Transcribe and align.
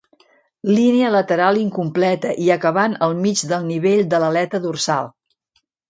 Línia 0.69 1.11
lateral 1.15 1.59
incompleta 1.65 2.33
i 2.47 2.51
acabant 2.57 2.99
al 3.09 3.17
mig 3.21 3.47
del 3.55 3.71
nivell 3.71 4.05
de 4.15 4.25
l'aleta 4.25 4.67
dorsal. 4.69 5.17